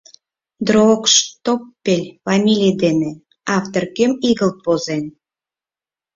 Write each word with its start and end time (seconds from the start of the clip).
Дроогштоппель 0.65 2.07
фамилий 2.23 2.75
дене 2.83 3.11
автор 3.57 3.83
кӧм 3.95 4.11
игылт 4.29 4.57
возен? 4.65 5.03